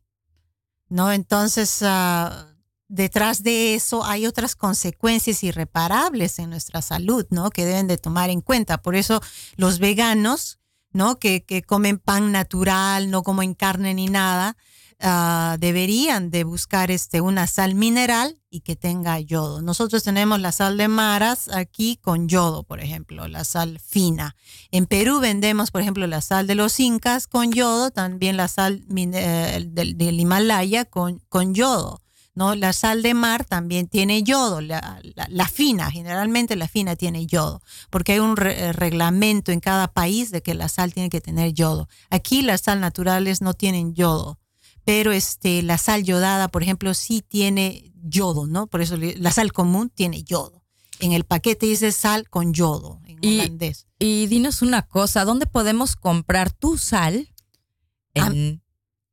[0.90, 1.14] ¿no?
[1.14, 2.48] Entonces, ah,
[2.90, 7.52] detrás de eso hay otras consecuencias irreparables en nuestra salud, ¿no?
[7.52, 8.82] Que deben de tomar en cuenta.
[8.82, 9.22] Por eso
[9.56, 10.60] los veganos,
[10.92, 11.20] ¿no?
[11.20, 14.58] Que, que comen pan natural, no comen carne ni nada,
[15.04, 19.62] ah, deberían de buscar este, una sal mineral y que tenga yodo.
[19.62, 24.36] Nosotros tenemos la sal de maras aquí con yodo, por ejemplo, la sal fina.
[24.72, 28.84] En Perú vendemos, por ejemplo, la sal de los incas con yodo, también la sal
[28.96, 32.04] eh, del, Himalaya con, con yodo.
[32.36, 32.56] ¿no?
[32.56, 35.02] La sal de mar también tiene yodo, la,
[35.52, 40.42] fina, generalmente la fina tiene yodo, porque hay un eh, reglamento en cada país de
[40.42, 41.88] que la sal tiene que tener yodo.
[42.10, 44.40] Aquí las sal naturales no tienen yodo,
[44.86, 48.68] pero este, la sal yodada, por ejemplo, sí tiene yodo, ¿no?
[48.68, 50.64] Por eso la sal común tiene yodo.
[51.00, 53.88] En el paquete dice sal con yodo, en Y- holandés.
[54.00, 57.34] Y dinos una cosa, ¿dónde podemos comprar tu sal
[58.14, 58.62] en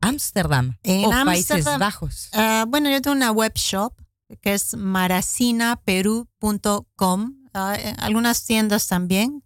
[0.00, 1.64] Ámsterdam En o Países.
[1.78, 2.28] Bajos?
[2.32, 3.94] Ah, bueno, yo tengo una web shop
[4.40, 4.74] que es
[6.40, 7.34] maracinaperú.com.
[7.52, 9.42] Ah, eh, algunas tiendas también.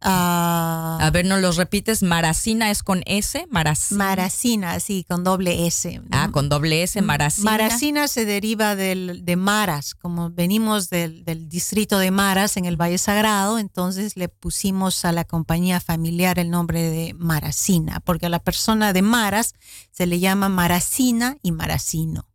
[0.00, 2.02] Ah, A ver, ¿nos los repites?
[2.02, 3.98] Maracina es con S, Maracina.
[4.04, 6.00] Maracina, sí, con doble S.
[6.10, 7.50] ah, con doble S, Maracina.
[7.50, 12.76] Maracina se deriva del, de Maras, como venimos del, del distrito de Maras en el
[12.80, 18.30] Valle Sagrado, entonces le pusimos a la compañía familiar el nombre de Maracina, porque a
[18.30, 19.54] la persona de Maras
[19.90, 22.28] se le llama Maracina y Maracino.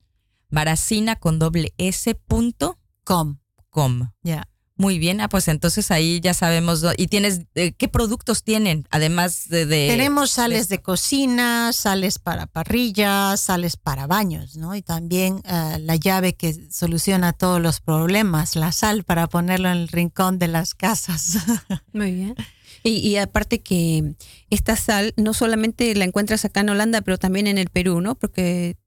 [0.49, 3.37] Maracina con doble S punto Com,
[3.69, 4.11] com.
[4.23, 4.47] ya.
[4.81, 6.83] Muy bien, ah, pues entonces ahí ya sabemos.
[6.97, 8.87] ¿Y tienes eh, qué productos tienen?
[8.89, 9.67] Además de.
[9.67, 14.73] de- Tenemos sales de cocina, sales para parrillas, sales para baños, ¿no?
[14.75, 19.77] Y también eh, la llave que soluciona todos los problemas, la sal para ponerlo en
[19.77, 21.37] el rincón de las casas.
[21.93, 22.35] Muy bien.
[22.83, 24.15] Y, y aparte que
[24.49, 28.15] esta sal no solamente la encuentras acá en Holanda, pero también en el Perú, ¿no?
[28.15, 28.77] Porque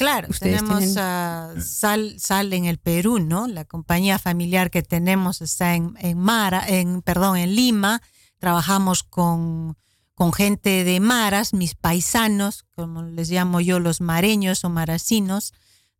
[0.00, 3.46] Claro, Ustedes tenemos tienen- ah, sal, sal en el Perú, ¿no?
[3.46, 8.00] La compañía familiar que tenemos está en, en Mara, en, perdón, en Lima.
[8.38, 9.76] Trabajamos con,
[10.14, 15.52] con gente de Maras, mis paisanos, como les llamo yo, los mareños o maracinos,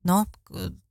[0.03, 0.30] ¿no?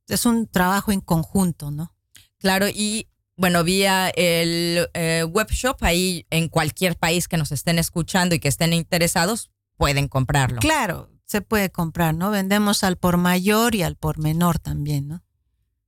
[0.06, 1.92] Es un trabajo en conjunto, ¿no?
[2.38, 7.80] Claro, y bueno, vía el eh, web shop, ahí en cualquier país que nos estén
[7.80, 10.60] escuchando y que estén interesados, pueden comprarlo.
[10.60, 12.32] Claro, se puede comprar, ¿no?
[12.32, 15.22] Vendemos al por mayor y al por menor también, ¿no?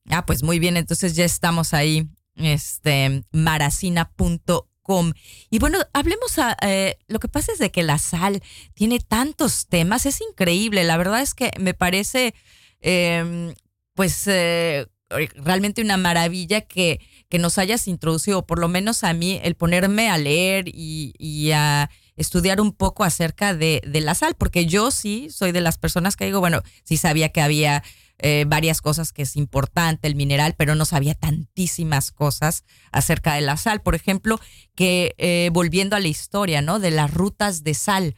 [0.09, 5.12] Ah, pues muy bien, entonces ya estamos ahí, este, maracina.com.
[5.51, 8.40] Y bueno, hablemos, a, eh, lo que pasa es de que la sal
[8.74, 12.36] tiene tantos temas, es increíble, la verdad es que me parece,
[12.80, 13.53] eh,
[13.95, 14.86] pues, eh,
[15.34, 20.09] realmente una maravilla que, que nos hayas introducido, por lo menos a mí, el ponerme
[20.09, 24.91] a leer y, y a estudiar un poco acerca de, de la sal, porque yo
[24.91, 27.83] sí soy de las personas que digo, bueno, sí sabía que había
[28.25, 33.41] eh, varias cosas que es importante, el mineral, pero no sabía tantísimas cosas acerca de
[33.41, 33.83] la sal.
[33.83, 34.39] Por ejemplo,
[34.77, 36.79] que eh, volviendo a la historia, ¿no?
[36.79, 38.15] De las rutas de sal,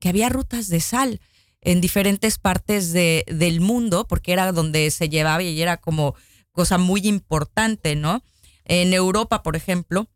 [0.00, 1.20] que había rutas de sal
[1.60, 6.16] en diferentes partes de, del mundo, porque era donde se llevaba y era como
[6.50, 8.24] cosa muy importante, ¿no?
[8.64, 10.08] En Europa, por ejemplo,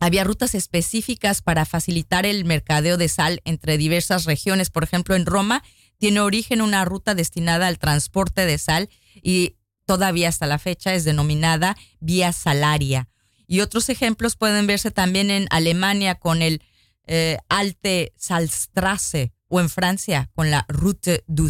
[0.00, 4.70] había rutas específicas para facilitar el mercadeo de sal entre diversas regiones.
[4.70, 5.62] Por ejemplo, en Roma
[5.98, 8.88] tiene origen una ruta destinada al transporte de sal
[9.22, 13.08] y todavía hasta la fecha es denominada vía salaria.
[13.46, 16.62] Y otros ejemplos pueden verse también en Alemania con el
[17.06, 21.48] eh, Alte Salstrasse o en Francia con la Route du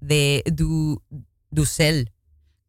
[0.00, 0.44] de.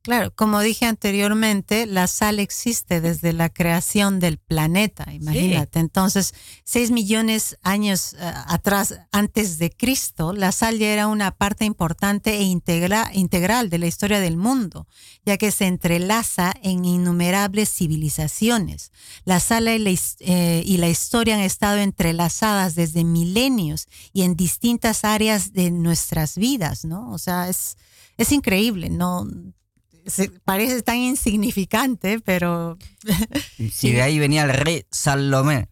[0.04, 5.78] Claro, como dije anteriormente, la sal existe desde la creación del planeta, imagínate.
[5.78, 6.34] Entonces,
[6.64, 12.36] seis millones años eh, atrás, antes de Cristo, la sal ya era una parte importante
[12.36, 14.88] e integra- integral de la historia del mundo,
[15.24, 18.91] ya que se entrelaza en innumerables civilizaciones.
[19.24, 19.91] La sal y la,
[20.22, 26.38] eh, y la historia han estado entrelazadas desde milenios y en distintas áreas de nuestras
[26.39, 27.12] vidas, ¿no?
[27.12, 27.78] O sea, es,
[28.18, 29.28] es increíble, ¿no?
[30.06, 32.78] Se- parece tan insignificante, pero
[33.72, 35.70] Si de ahí venía el rey Salomé.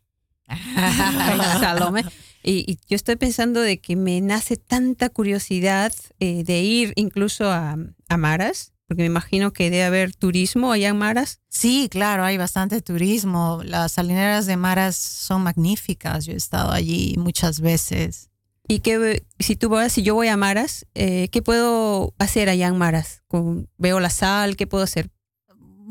[1.60, 2.04] Salome.
[2.44, 7.52] Y, y yo estoy pensando de que me nace tanta curiosidad eh, de ir incluso
[7.52, 7.76] a,
[8.08, 11.42] a Maras, porque me imagino que debe haber turismo allá en Maras.
[11.50, 13.62] sí, claro, hay bastante turismo.
[13.64, 16.26] Las salineras de Maras son magníficas.
[16.26, 18.30] Yo he estado allí muchas veces.
[18.72, 22.68] Y que si tú vas, si yo voy a Maras, eh, ¿qué puedo hacer allá
[22.68, 23.24] en Maras?
[23.28, 25.10] Con- veo la sal, ¿qué puedo hacer?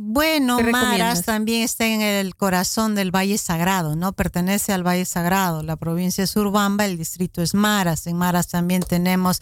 [0.01, 4.13] Bueno, ¿Qué Maras también está en el corazón del Valle Sagrado, ¿no?
[4.13, 5.65] Pertenece al Valle Sagrado.
[5.65, 8.07] La provincia es Urbamba, el distrito es Maras.
[8.07, 9.41] En Maras también tenemos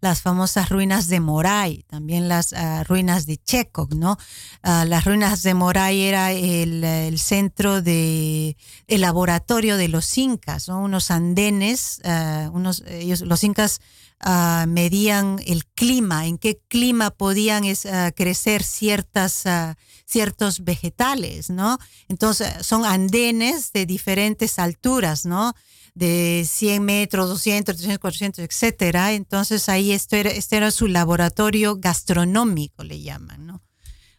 [0.00, 4.16] las famosas ruinas de Moray, también las ah, ruinas de Checo, ¿no?
[4.62, 10.68] Ah, las ruinas de Moray era el, el centro de el laboratorio de los incas,
[10.68, 10.82] ¿no?
[10.82, 13.80] Unos andenes, ah, unos ellos los incas
[14.66, 17.62] medían el clima, en qué clima podían
[18.16, 19.44] crecer ciertas
[20.06, 21.78] ciertos vegetales, ¿no?
[22.08, 25.54] Entonces son andenes de diferentes alturas, ¿no?
[25.94, 29.12] De 100 metros, 200, 300, 400, etcétera.
[29.12, 33.62] Entonces ahí este era, este era su laboratorio gastronómico, le llaman, ¿no?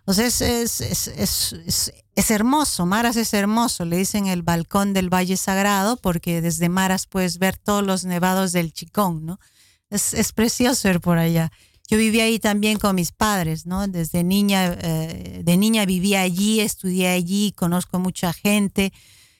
[0.10, 5.38] O es, es, es, es, hermoso, Maras es hermoso, le dicen el balcón del Valle
[5.38, 9.40] Sagrado porque desde Maras puedes ver todos los nevados del Chicón, ¿no?
[9.92, 11.52] Es, precioso ir por allá.
[11.88, 13.88] Yo viví ahí también con mis padres, ¿no?
[13.88, 18.92] Desde niña, eh, de niña vivía allí, estudié allí, conozco mucha gente.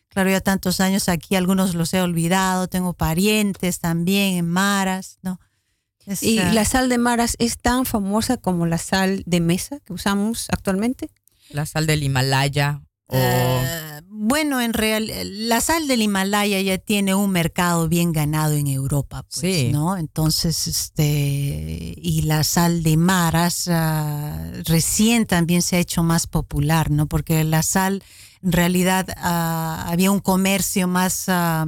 [0.10, 5.40] Claro, ya tantos años aquí, algunos los he olvidado, tengo parientes también en Maras, ¿no?
[6.06, 9.80] Es, ¿Y ah, la sal de Maras es tan famosa como la sal de mesa
[9.82, 11.12] que usamos actualmente?
[11.52, 15.10] La sal del Himalaya o Eh, bueno, en real,
[15.48, 19.70] la sal del Himalaya ya tiene un mercado bien ganado en Europa, pues, Sí.
[19.72, 19.98] ¿no?
[19.98, 26.90] Entonces, este, y la sal de Maras ah, recién también se ha hecho más popular,
[26.92, 27.08] ¿no?
[27.08, 28.04] Porque la sal,
[28.44, 31.66] en realidad, ah, había un comercio más, ah,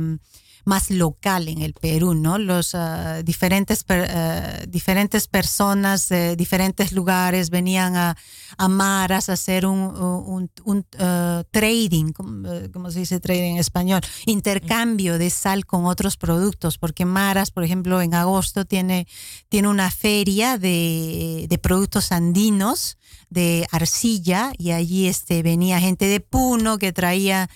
[0.66, 2.38] más local en el Perú, ¿no?
[2.38, 8.18] Los ah, diferentes, ah, diferentes personas de diferentes lugares venían a,
[8.58, 13.54] a Maras a hacer un, un, un, uh, trading, ¿cómo, eh, cómo se dice trading
[13.54, 14.02] en español?
[14.26, 19.08] Intercambio de sal con otros productos, porque Maras, por ejemplo, en agosto tiene,
[19.50, 22.98] tiene una feria de, de productos andinos,
[23.30, 27.50] de arcilla, y allí este, venía gente de Puno que traía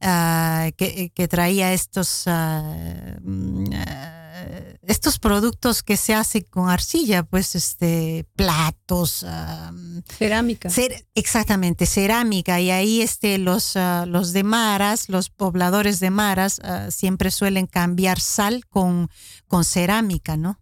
[0.00, 3.16] ah, que, que traía estos ah,
[4.82, 9.24] estos productos que se hace con arcilla, pues este platos,
[10.18, 10.68] Cerámica.
[10.70, 13.74] cer- exactamente cerámica y ahí este los
[14.06, 19.08] los de Maras, los pobladores de Maras siempre suelen cambiar sal con
[19.46, 20.60] con cerámica, ¿no?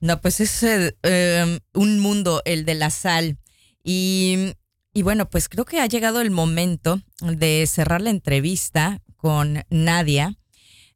[0.00, 3.38] No, pues es eh, eh, un mundo el de la sal.
[3.84, 4.54] Y,
[4.92, 10.36] y bueno, pues creo que ha llegado el momento de cerrar la entrevista con Nadia,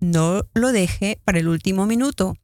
[0.00, 2.36] No lo deje para el último minuto,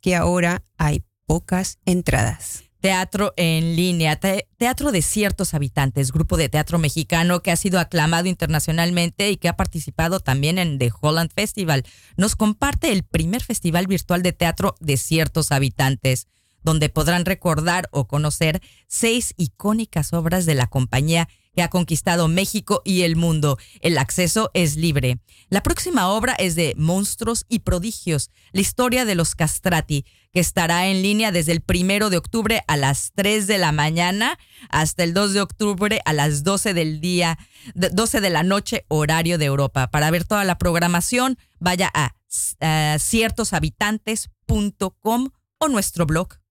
[0.00, 2.61] que ahora hay pocas entradas.
[2.82, 8.26] Teatro en línea, Teatro de ciertos habitantes, grupo de teatro mexicano que ha sido aclamado
[8.26, 11.84] internacionalmente y que ha participado también en The Holland Festival.
[12.16, 16.26] Nos comparte el primer festival virtual de teatro de ciertos habitantes,
[16.62, 22.80] donde podrán recordar o conocer seis icónicas obras de la compañía que ha conquistado México
[22.84, 23.58] y el mundo.
[23.80, 25.18] El acceso es libre.
[25.48, 30.86] La próxima obra es de Monstruos y Prodigios, la historia de los castrati, que estará
[30.86, 34.38] en línea desde el primero de octubre a las 3 de la mañana
[34.70, 37.38] hasta el 2 de octubre a las 12 del día,
[37.74, 39.90] 12 de la noche, horario de Europa.
[39.90, 42.14] Para ver toda la programación, vaya a
[42.98, 46.41] ciertoshabitantes.com o nuestro blog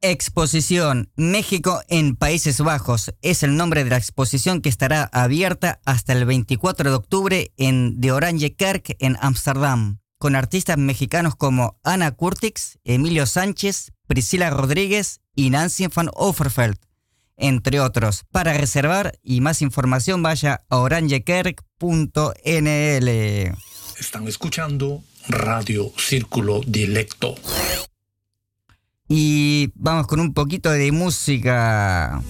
[0.00, 6.12] Exposición México en Países Bajos es el nombre de la exposición que estará abierta hasta
[6.12, 12.12] el 24 de octubre en De Oranje Kerk en Ámsterdam, con artistas mexicanos como Ana
[12.12, 16.78] Curtix, Emilio Sánchez, Priscila Rodríguez y Nancy van Overfeld,
[17.36, 18.24] entre otros.
[18.30, 23.08] Para reservar y más información vaya a orangekerk.nl.
[23.98, 27.34] Están escuchando Radio Círculo Directo.
[29.08, 32.22] Y vamos con un poquito de música.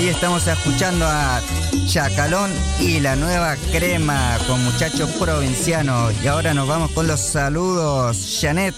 [0.00, 1.42] Ahí estamos escuchando a
[1.86, 6.14] Chacalón y la nueva crema con muchachos provincianos.
[6.24, 8.38] Y ahora nos vamos con los saludos.
[8.40, 8.74] Janet.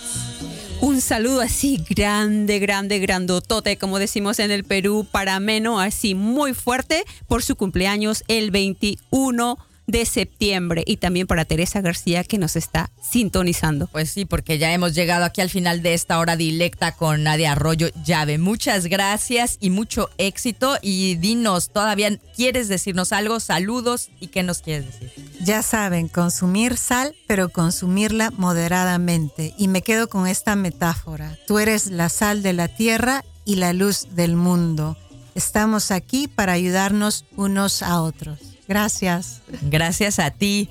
[0.80, 6.54] Un saludo así grande, grande, grandotote, como decimos en el Perú, para Meno, así muy
[6.54, 10.84] fuerte por su cumpleaños el 21 de septiembre.
[10.86, 13.86] Y también para Teresa García, que nos está sintonizando.
[13.88, 17.52] Pues sí, porque ya hemos llegado aquí al final de esta hora directa con Nadia
[17.52, 18.38] Arroyo Llave.
[18.38, 20.76] Muchas gracias y mucho éxito.
[20.82, 23.40] Y dinos, ¿todavía quieres decirnos algo?
[23.40, 25.12] Saludos y qué nos quieres decir.
[25.40, 29.54] Ya saben, consumir sal, pero consumirla moderadamente.
[29.58, 31.36] Y me quedo con esta metáfora.
[31.46, 34.96] Tú eres la sal de la tierra y la luz del mundo.
[35.34, 38.51] Estamos aquí para ayudarnos unos a otros.
[38.68, 39.42] Gracias.
[39.62, 40.68] Gracias a ti,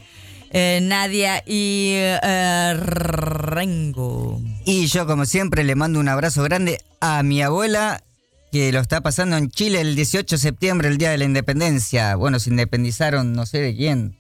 [0.52, 4.42] eh, Nadia y eh, Rengo.
[4.66, 8.04] Y yo, como siempre, le mando un abrazo grande a mi abuela,
[8.52, 12.16] que lo está pasando en Chile el 18 de septiembre, el Día de la Independencia.
[12.16, 14.18] Bueno, se independizaron, no sé de quién.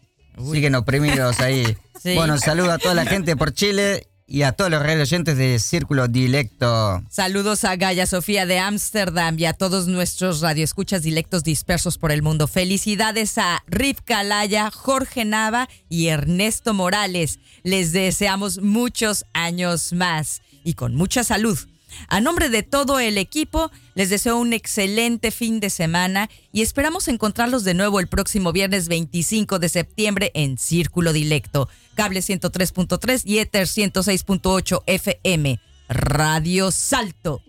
[0.52, 1.78] Siguen oprimidos ahí.
[2.02, 2.16] Sí.
[2.16, 6.08] Bueno, saludo a toda la gente por Chile y a todos los oyentes de Círculo
[6.08, 7.04] Directo.
[7.10, 12.22] Saludos a Gaya Sofía de Ámsterdam y a todos nuestros radioescuchas directos dispersos por el
[12.22, 12.48] mundo.
[12.48, 17.40] Felicidades a Rivka Laya, Jorge Nava y Ernesto Morales.
[17.64, 21.60] Les deseamos muchos años más y con mucha salud.
[22.08, 27.08] A nombre de todo el equipo, les deseo un excelente fin de semana y esperamos
[27.08, 33.39] encontrarlos de nuevo el próximo viernes 25 de septiembre en Círculo Dilecto, cable 103.3 y
[33.39, 37.41] Ether 106.8 FM, Radio Salto.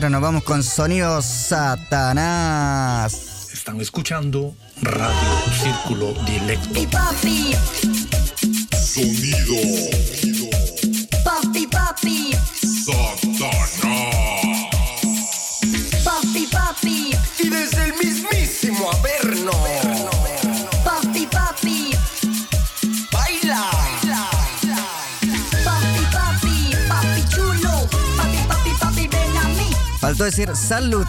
[0.00, 3.12] Ahora nos vamos con Sonido Satanás.
[3.52, 5.12] Están escuchando Radio
[5.62, 6.88] Círculo Directo.
[6.90, 7.54] papi.
[8.72, 10.19] Sonido.
[30.20, 31.06] Faltó decir salud.